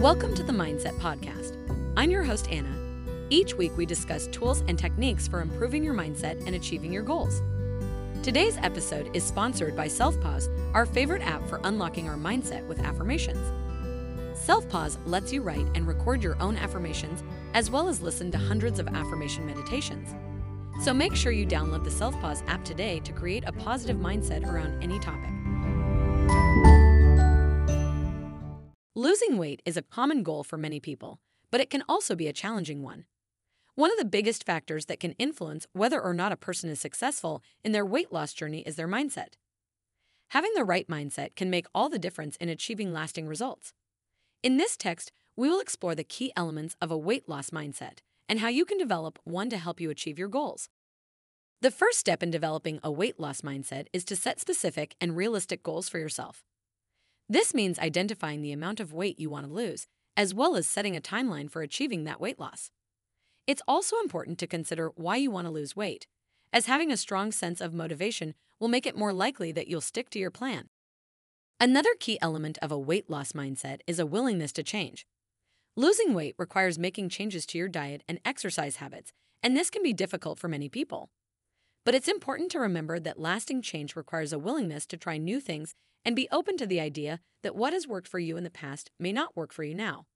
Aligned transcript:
Welcome 0.00 0.32
to 0.36 0.44
the 0.44 0.52
Mindset 0.52 0.96
Podcast. 1.00 1.56
I'm 1.96 2.08
your 2.08 2.22
host, 2.22 2.48
Anna. 2.52 2.72
Each 3.30 3.54
week, 3.54 3.76
we 3.76 3.84
discuss 3.84 4.28
tools 4.28 4.62
and 4.68 4.78
techniques 4.78 5.26
for 5.26 5.40
improving 5.40 5.82
your 5.82 5.92
mindset 5.92 6.46
and 6.46 6.54
achieving 6.54 6.92
your 6.92 7.02
goals. 7.02 7.42
Today's 8.22 8.56
episode 8.58 9.10
is 9.12 9.24
sponsored 9.24 9.74
by 9.74 9.88
SelfPause, 9.88 10.48
our 10.72 10.86
favorite 10.86 11.22
app 11.22 11.44
for 11.48 11.60
unlocking 11.64 12.08
our 12.08 12.16
mindset 12.16 12.64
with 12.68 12.78
affirmations. 12.78 13.44
SelfPause 14.38 14.98
lets 15.04 15.32
you 15.32 15.42
write 15.42 15.66
and 15.74 15.84
record 15.84 16.22
your 16.22 16.40
own 16.40 16.56
affirmations, 16.56 17.24
as 17.54 17.68
well 17.68 17.88
as 17.88 18.00
listen 18.00 18.30
to 18.30 18.38
hundreds 18.38 18.78
of 18.78 18.86
affirmation 18.86 19.44
meditations. 19.46 20.14
So 20.84 20.94
make 20.94 21.16
sure 21.16 21.32
you 21.32 21.44
download 21.44 21.82
the 21.82 21.90
SelfPause 21.90 22.46
app 22.46 22.64
today 22.64 23.00
to 23.00 23.12
create 23.12 23.42
a 23.48 23.52
positive 23.52 23.96
mindset 23.96 24.46
around 24.46 24.80
any 24.80 25.00
topic. 25.00 26.87
Losing 28.98 29.38
weight 29.38 29.62
is 29.64 29.76
a 29.76 29.82
common 29.82 30.24
goal 30.24 30.42
for 30.42 30.58
many 30.58 30.80
people, 30.80 31.20
but 31.52 31.60
it 31.60 31.70
can 31.70 31.84
also 31.88 32.16
be 32.16 32.26
a 32.26 32.32
challenging 32.32 32.82
one. 32.82 33.04
One 33.76 33.92
of 33.92 33.96
the 33.96 34.04
biggest 34.04 34.42
factors 34.42 34.86
that 34.86 34.98
can 34.98 35.12
influence 35.20 35.68
whether 35.72 36.02
or 36.02 36.12
not 36.12 36.32
a 36.32 36.36
person 36.36 36.68
is 36.68 36.80
successful 36.80 37.40
in 37.62 37.70
their 37.70 37.86
weight 37.86 38.12
loss 38.12 38.32
journey 38.32 38.62
is 38.62 38.74
their 38.74 38.88
mindset. 38.88 39.34
Having 40.30 40.50
the 40.56 40.64
right 40.64 40.88
mindset 40.88 41.36
can 41.36 41.48
make 41.48 41.68
all 41.72 41.88
the 41.88 42.00
difference 42.00 42.34
in 42.38 42.48
achieving 42.48 42.92
lasting 42.92 43.28
results. 43.28 43.72
In 44.42 44.56
this 44.56 44.76
text, 44.76 45.12
we 45.36 45.48
will 45.48 45.60
explore 45.60 45.94
the 45.94 46.02
key 46.02 46.32
elements 46.34 46.74
of 46.82 46.90
a 46.90 46.98
weight 46.98 47.28
loss 47.28 47.50
mindset 47.50 47.98
and 48.28 48.40
how 48.40 48.48
you 48.48 48.64
can 48.64 48.78
develop 48.78 49.20
one 49.22 49.48
to 49.50 49.58
help 49.58 49.80
you 49.80 49.90
achieve 49.90 50.18
your 50.18 50.26
goals. 50.26 50.68
The 51.62 51.70
first 51.70 52.00
step 52.00 52.20
in 52.20 52.32
developing 52.32 52.80
a 52.82 52.90
weight 52.90 53.20
loss 53.20 53.42
mindset 53.42 53.86
is 53.92 54.04
to 54.06 54.16
set 54.16 54.40
specific 54.40 54.96
and 55.00 55.16
realistic 55.16 55.62
goals 55.62 55.88
for 55.88 56.00
yourself. 56.00 56.42
This 57.28 57.52
means 57.52 57.78
identifying 57.78 58.40
the 58.40 58.52
amount 58.52 58.80
of 58.80 58.92
weight 58.92 59.20
you 59.20 59.28
want 59.28 59.46
to 59.46 59.52
lose, 59.52 59.86
as 60.16 60.32
well 60.32 60.56
as 60.56 60.66
setting 60.66 60.96
a 60.96 61.00
timeline 61.00 61.50
for 61.50 61.60
achieving 61.60 62.04
that 62.04 62.20
weight 62.20 62.40
loss. 62.40 62.70
It's 63.46 63.62
also 63.68 63.96
important 63.98 64.38
to 64.38 64.46
consider 64.46 64.92
why 64.94 65.16
you 65.16 65.30
want 65.30 65.46
to 65.46 65.52
lose 65.52 65.76
weight, 65.76 66.06
as 66.52 66.66
having 66.66 66.90
a 66.90 66.96
strong 66.96 67.30
sense 67.30 67.60
of 67.60 67.74
motivation 67.74 68.34
will 68.58 68.68
make 68.68 68.86
it 68.86 68.96
more 68.96 69.12
likely 69.12 69.52
that 69.52 69.68
you'll 69.68 69.82
stick 69.82 70.08
to 70.10 70.18
your 70.18 70.30
plan. 70.30 70.68
Another 71.60 71.90
key 72.00 72.18
element 72.22 72.56
of 72.62 72.72
a 72.72 72.78
weight 72.78 73.10
loss 73.10 73.32
mindset 73.32 73.80
is 73.86 73.98
a 73.98 74.06
willingness 74.06 74.52
to 74.52 74.62
change. 74.62 75.06
Losing 75.76 76.14
weight 76.14 76.34
requires 76.38 76.78
making 76.78 77.10
changes 77.10 77.44
to 77.46 77.58
your 77.58 77.68
diet 77.68 78.02
and 78.08 78.20
exercise 78.24 78.76
habits, 78.76 79.12
and 79.42 79.56
this 79.56 79.70
can 79.70 79.82
be 79.82 79.92
difficult 79.92 80.38
for 80.38 80.48
many 80.48 80.68
people. 80.68 81.10
But 81.84 81.94
it's 81.94 82.08
important 82.08 82.50
to 82.52 82.58
remember 82.58 82.98
that 82.98 83.20
lasting 83.20 83.62
change 83.62 83.96
requires 83.96 84.32
a 84.32 84.38
willingness 84.38 84.86
to 84.86 84.96
try 84.96 85.18
new 85.18 85.40
things 85.40 85.74
and 86.08 86.16
be 86.16 86.26
open 86.32 86.56
to 86.56 86.66
the 86.66 86.80
idea 86.80 87.20
that 87.42 87.54
what 87.54 87.74
has 87.74 87.86
worked 87.86 88.08
for 88.08 88.18
you 88.18 88.38
in 88.38 88.42
the 88.42 88.48
past 88.48 88.90
may 88.98 89.12
not 89.12 89.36
work 89.36 89.52
for 89.52 89.62
you 89.62 89.74
now. 89.74 90.06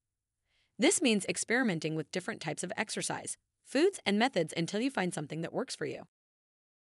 This 0.78 1.02
means 1.02 1.26
experimenting 1.26 1.96
with 1.96 2.10
different 2.10 2.40
types 2.40 2.62
of 2.62 2.72
exercise, 2.78 3.36
foods, 3.62 4.00
and 4.06 4.18
methods 4.18 4.54
until 4.56 4.80
you 4.80 4.90
find 4.90 5.12
something 5.12 5.42
that 5.42 5.52
works 5.52 5.76
for 5.76 5.84
you. 5.84 6.04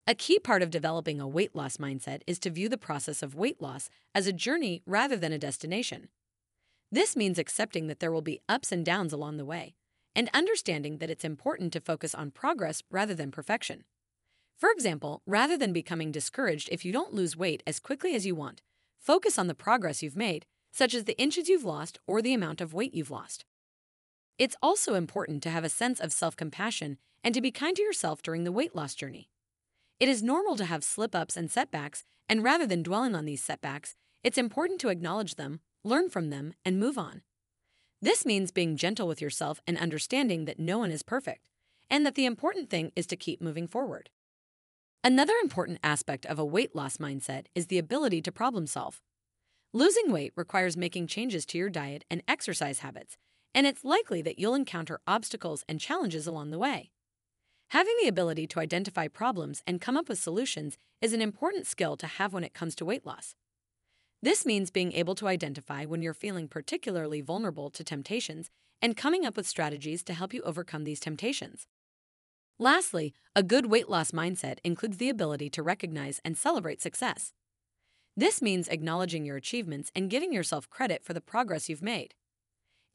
A 0.09 0.17
key 0.17 0.41
part 0.41 0.63
of 0.63 0.73
developing 0.73 1.21
a 1.21 1.29
weight 1.29 1.55
loss 1.55 1.77
mindset 1.77 2.23
is 2.27 2.41
to 2.41 2.51
view 2.51 2.69
the 2.69 2.77
process 2.77 3.23
of 3.23 3.37
weight 3.37 3.63
loss 3.63 3.89
as 4.17 4.27
a 4.27 4.33
journey 4.33 4.83
rather 4.85 5.17
than 5.17 5.33
a 5.33 5.39
destination. 5.39 6.09
This 6.91 7.15
means 7.15 7.39
accepting 7.39 7.87
that 7.87 8.01
there 8.01 8.11
will 8.11 8.21
be 8.21 8.41
ups 8.49 8.73
and 8.73 8.85
downs 8.85 9.13
along 9.13 9.37
the 9.37 9.45
way, 9.45 9.77
and 10.17 10.29
understanding 10.35 10.99
that 10.99 11.09
it's 11.09 11.25
important 11.25 11.73
to 11.75 11.81
focus 11.81 12.17
on 12.17 12.33
progress 12.33 12.83
rather 12.91 13.15
than 13.15 13.31
perfection. 13.31 13.85
For 14.57 14.73
example, 14.73 15.23
rather 15.25 15.57
than 15.57 15.73
becoming 15.73 16.11
discouraged 16.11 16.69
if 16.73 16.85
you 16.85 16.93
don't 16.93 17.15
lose 17.15 17.37
weight 17.37 17.63
as 17.65 17.79
quickly 17.79 18.17
as 18.17 18.27
you 18.27 18.35
want, 18.35 18.61
Focus 18.99 19.39
on 19.39 19.47
the 19.47 19.55
progress 19.55 20.03
you've 20.03 20.17
made, 20.17 20.45
such 20.73 20.95
as 20.95 21.05
the 21.05 21.19
inches 21.19 21.49
you've 21.49 21.65
lost 21.65 21.99
or 22.07 22.21
the 22.21 22.35
amount 22.35 22.61
of 22.61 22.75
weight 22.75 22.95
you've 22.95 23.11
lost. 23.11 23.45
It's 24.39 24.57
also 24.63 24.95
important 24.95 25.43
to 25.43 25.51
have 25.51 25.65
a 25.65 25.69
sense 25.69 25.99
of 26.01 26.13
self 26.13 26.37
compassion 26.37 26.99
and 27.25 27.35
to 27.35 27.41
be 27.41 27.51
kind 27.51 27.75
to 27.77 27.83
yourself 27.83 28.23
during 28.23 28.45
the 28.45 28.53
weight 28.53 28.75
loss 28.75 28.95
journey. 28.95 29.31
It 29.99 30.09
is 30.09 30.23
normal 30.23 30.57
to 30.57 30.65
have 30.65 30.85
slip 30.85 31.15
ups 31.15 31.37
and 31.37 31.51
setbacks, 31.51 32.05
and 32.29 32.45
rather 32.45 32.67
than 32.67 32.83
dwelling 32.83 33.15
on 33.15 33.25
these 33.25 33.43
setbacks, 33.43 33.97
it's 34.23 34.39
important 34.39 34.81
to 34.81 34.91
acknowledge 34.91 35.35
them, 35.35 35.61
learn 35.83 36.09
from 36.09 36.31
them, 36.31 36.55
and 36.65 36.79
move 36.79 36.99
on. 36.99 37.23
This 38.01 38.25
means 38.25 38.53
being 38.53 38.77
gentle 38.77 39.09
with 39.09 39.21
yourself 39.21 39.61
and 39.67 39.77
understanding 39.77 40.45
that 40.45 40.61
no 40.61 40.79
one 40.79 40.93
is 40.93 41.03
perfect, 41.03 41.49
and 41.91 42.07
that 42.07 42.15
the 42.15 42.27
important 42.27 42.71
thing 42.71 42.93
is 42.95 43.07
to 43.09 43.17
keep 43.17 43.41
moving 43.41 43.67
forward. 43.67 44.11
Another 45.09 45.33
important 45.43 45.79
aspect 45.83 46.27
of 46.27 46.39
a 46.39 46.45
weight 46.45 46.77
loss 46.77 46.99
mindset 46.99 47.47
is 47.55 47.69
the 47.69 47.79
ability 47.79 48.21
to 48.21 48.31
problem 48.31 48.67
solve. 48.67 49.01
Losing 49.73 50.13
weight 50.13 50.35
requires 50.37 50.77
making 50.77 51.07
changes 51.07 51.47
to 51.47 51.57
your 51.57 51.71
diet 51.71 52.05
and 52.11 52.23
exercise 52.29 52.81
habits, 52.81 53.17
and 53.55 53.67
it's 53.67 53.87
likely 53.87 54.21
that 54.21 54.39
you'll 54.39 54.55
encounter 54.55 55.01
obstacles 55.07 55.65
and 55.67 55.81
challenges 55.81 56.27
along 56.27 56.51
the 56.51 56.59
way. 56.59 56.91
Having 57.69 57.95
the 58.03 58.09
ability 58.09 58.47
to 58.49 58.61
identify 58.61 59.09
problems 59.09 59.63
and 59.67 59.81
come 59.81 59.97
up 59.97 60.11
with 60.11 60.19
solutions 60.19 60.77
is 61.01 61.15
an 61.15 61.23
important 61.23 61.67
skill 61.67 61.97
to 61.97 62.07
have 62.07 62.35
when 62.35 62.45
it 62.45 62.53
comes 62.53 62.75
to 62.75 62.85
weight 62.85 63.07
loss. 63.07 63.35
This 64.23 64.45
means 64.45 64.71
being 64.71 64.93
able 64.93 65.15
to 65.15 65.27
identify 65.27 65.87
when 65.87 66.03
you're 66.03 66.13
feeling 66.13 66.49
particularly 66.49 67.23
vulnerable 67.23 67.71
to 67.71 67.83
temptations 67.83 68.51
and 68.83 68.95
coming 68.95 69.25
up 69.25 69.39
with 69.39 69.47
strategies 69.47 70.03
to 70.03 70.13
help 70.13 70.35
you 70.35 70.43
overcome 70.43 70.85
these 70.85 71.01
temptations. 71.01 71.67
Lastly, 72.61 73.15
a 73.37 73.45
good 73.45 73.67
weight 73.67 73.89
loss 73.89 74.11
mindset 74.11 74.59
includes 74.65 74.97
the 74.97 75.09
ability 75.09 75.49
to 75.51 75.63
recognize 75.63 76.21
and 76.25 76.37
celebrate 76.37 76.83
success. 76.83 77.33
This 78.17 78.43
means 78.43 78.67
acknowledging 78.67 79.25
your 79.25 79.37
achievements 79.37 79.93
and 79.95 80.11
giving 80.11 80.33
yourself 80.33 80.69
credit 80.69 81.05
for 81.05 81.15
the 81.15 81.21
progress 81.21 81.69
you've 81.69 81.83
made. 81.83 82.15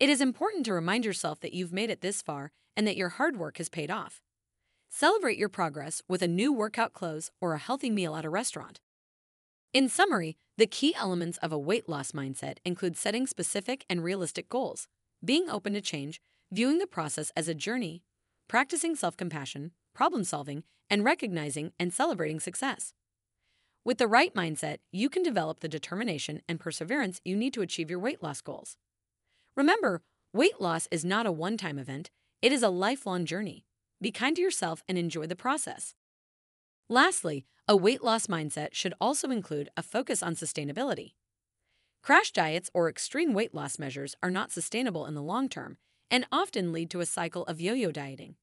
It 0.02 0.10
is 0.10 0.20
important 0.20 0.66
to 0.66 0.74
remind 0.74 1.06
yourself 1.06 1.40
that 1.40 1.54
you've 1.54 1.72
made 1.72 1.90
it 1.90 2.02
this 2.02 2.22
far 2.22 2.52
and 2.76 2.86
that 2.86 2.98
your 2.98 3.10
hard 3.10 3.38
work 3.38 3.58
has 3.58 3.70
paid 3.70 3.90
off. 3.90 4.22
Celebrate 4.90 5.38
your 5.38 5.48
progress 5.48 6.02
with 6.10 6.22
a 6.22 6.28
new 6.28 6.52
workout 6.52 6.92
clothes 6.92 7.32
or 7.40 7.54
a 7.54 7.58
healthy 7.58 7.90
meal 7.90 8.18
at 8.18 8.26
a 8.26 8.30
restaurant. 8.30 8.82
In 9.72 9.88
summary, 9.88 10.36
the 10.58 10.68
key 10.68 10.94
elements 10.94 11.38
of 11.38 11.54
a 11.54 11.58
weight 11.58 11.88
loss 11.88 12.12
mindset 12.12 12.58
include 12.66 12.98
setting 12.98 13.26
specific 13.26 13.86
and 13.90 14.04
realistic 14.04 14.50
goals, 14.50 14.90
being 15.24 15.50
open 15.50 15.72
to 15.72 15.82
change, 15.82 16.20
viewing 16.52 16.80
the 16.80 16.86
process 16.86 17.32
as 17.38 17.48
a 17.48 17.56
journey 17.56 18.04
practicing 18.48 18.96
self 18.96 19.18
compassion, 19.18 19.72
problem 19.94 20.24
solving, 20.24 20.64
and 20.90 21.04
recognizing 21.04 21.72
and 21.80 21.94
celebrating 21.94 22.40
success. 22.40 22.94
With 23.86 23.98
the 23.98 24.08
right 24.08 24.34
mindset, 24.34 24.78
you 24.92 25.10
can 25.10 25.24
develop 25.24 25.60
the 25.60 25.68
determination 25.68 26.42
and 26.48 26.60
perseverance 26.60 27.20
you 27.26 27.36
need 27.36 27.54
to 27.54 27.62
achieve 27.62 27.90
your 27.90 28.00
weight 28.00 28.24
loss 28.24 28.42
goals. 28.42 28.78
Remember, 29.58 30.02
weight 30.34 30.62
loss 30.62 30.88
is 30.90 31.04
not 31.04 31.26
a 31.26 31.32
one 31.32 31.58
time 31.58 31.78
event, 31.78 32.10
it 32.42 32.52
is 32.52 32.64
a 32.64 32.70
lifelong 32.70 33.26
journey. 33.26 33.66
Be 34.02 34.12
kind 34.12 34.36
to 34.36 34.42
yourself 34.42 34.84
and 34.88 34.98
enjoy 34.98 35.28
the 35.28 35.36
process. 35.36 35.96
Lastly, 36.90 37.46
a 37.68 37.76
weight 37.76 38.04
loss 38.04 38.28
mindset 38.28 38.70
should 38.74 38.94
also 39.00 39.30
include 39.30 39.70
a 39.78 39.84
focus 39.84 40.22
on 40.22 40.36
sustainability. 40.36 41.14
Crash 42.02 42.32
diets 42.32 42.70
or 42.74 42.90
extreme 42.90 43.34
weight 43.34 43.54
loss 43.54 43.80
measures 43.80 44.16
are 44.22 44.30
not 44.30 44.52
sustainable 44.52 45.06
in 45.06 45.14
the 45.14 45.22
long 45.22 45.48
term 45.48 45.78
and 46.14 46.28
often 46.32 46.72
lead 46.72 46.92
to 46.92 47.02
a 47.02 47.08
cycle 47.08 47.44
of 47.46 47.60
yo 47.60 47.74
yo 47.74 47.92
dieting. 47.92 48.36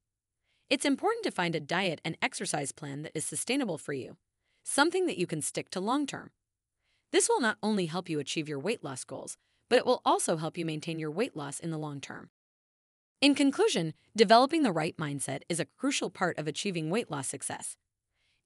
It's 0.69 0.84
important 0.84 1.22
to 1.22 1.31
find 1.31 1.54
a 1.54 1.60
diet 1.60 2.00
and 2.04 2.19
exercise 2.20 2.72
plan 2.72 3.03
that 3.03 3.12
is 3.14 3.25
sustainable 3.25 3.78
for 3.78 3.92
you, 3.92 4.16
something 4.64 5.06
that 5.06 5.19
you 5.19 5.26
can 5.28 5.41
stick 5.41 5.70
to 5.70 5.80
long 5.80 6.04
term. 6.04 6.32
This 7.12 7.28
will 7.28 7.41
not 7.41 7.59
only 7.62 7.86
help 7.86 8.09
you 8.09 8.19
achieve 8.19 8.48
your 8.48 8.59
weight 8.59 8.82
loss 8.82 9.04
goals, 9.04 9.36
but 9.69 9.78
it 9.78 9.86
will 9.86 10.03
also 10.04 10.36
help 10.36 10.59
you 10.59 10.66
maintain 10.66 10.98
your 10.98 11.12
weight 11.12 11.36
loss 11.36 11.60
in 11.60 11.70
the 11.70 11.78
long 11.78 12.00
term. 12.00 12.30
In 13.20 13.36
conclusion, 13.36 13.94
developing 14.16 14.64
the 14.64 14.72
right 14.72 14.97
mindset 14.97 15.42
is 15.48 15.60
a 15.60 15.69
crucial 15.78 16.10
part 16.10 16.38
of 16.38 16.48
achieving 16.48 16.91
weight 16.91 17.09
loss 17.09 17.28
success. 17.28 17.76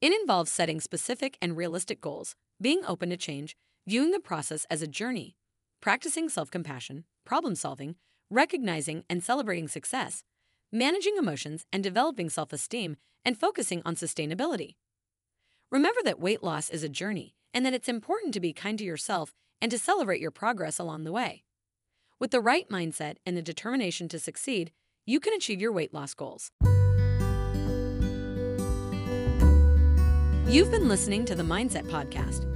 It 0.02 0.12
involves 0.12 0.50
setting 0.52 0.82
specific 0.82 1.38
and 1.40 1.56
realistic 1.56 2.02
goals, 2.02 2.36
being 2.60 2.82
open 2.86 3.08
to 3.08 3.16
change, 3.16 3.56
viewing 3.86 4.10
the 4.10 4.20
process 4.20 4.66
as 4.68 4.82
a 4.82 4.86
journey, 4.86 5.34
practicing 5.80 6.28
self 6.28 6.50
compassion, 6.50 7.04
problem 7.24 7.54
solving, 7.54 7.96
recognizing 8.30 9.04
and 9.08 9.22
celebrating 9.22 9.68
success, 9.68 10.22
managing 10.72 11.16
emotions 11.16 11.66
and 11.72 11.82
developing 11.82 12.28
self 12.28 12.52
esteem, 12.52 12.96
and 13.24 13.38
focusing 13.38 13.82
on 13.84 13.96
sustainability. 13.96 14.74
Remember 15.70 16.00
that 16.04 16.20
weight 16.20 16.42
loss 16.42 16.70
is 16.70 16.82
a 16.82 16.88
journey 16.88 17.34
and 17.52 17.64
that 17.64 17.74
it's 17.74 17.88
important 17.88 18.34
to 18.34 18.40
be 18.40 18.52
kind 18.52 18.78
to 18.78 18.84
yourself 18.84 19.34
and 19.60 19.70
to 19.70 19.78
celebrate 19.78 20.20
your 20.20 20.30
progress 20.30 20.78
along 20.78 21.04
the 21.04 21.12
way. 21.12 21.44
With 22.20 22.30
the 22.30 22.40
right 22.40 22.68
mindset 22.68 23.16
and 23.24 23.36
the 23.36 23.42
determination 23.42 24.08
to 24.08 24.18
succeed, 24.18 24.72
you 25.06 25.20
can 25.20 25.32
achieve 25.34 25.60
your 25.60 25.72
weight 25.72 25.92
loss 25.92 26.14
goals. 26.14 26.50
You've 30.46 30.70
been 30.70 30.88
listening 30.88 31.24
to 31.24 31.34
the 31.34 31.42
Mindset 31.42 31.88
Podcast. 31.88 32.46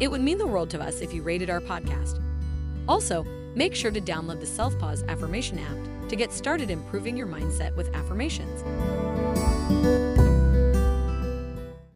It 0.00 0.10
would 0.10 0.20
mean 0.20 0.38
the 0.38 0.46
world 0.46 0.70
to 0.70 0.80
us 0.80 1.00
if 1.00 1.12
you 1.12 1.22
rated 1.22 1.50
our 1.50 1.60
podcast. 1.60 2.22
Also, 2.88 3.26
Make 3.54 3.74
sure 3.74 3.92
to 3.92 4.00
download 4.00 4.40
the 4.40 4.46
Self 4.46 4.76
Pause 4.78 5.04
Affirmation 5.08 5.58
app 5.58 6.08
to 6.08 6.16
get 6.16 6.32
started 6.32 6.70
improving 6.70 7.16
your 7.16 7.26
mindset 7.26 7.74
with 7.76 7.94
affirmations. 7.94 8.62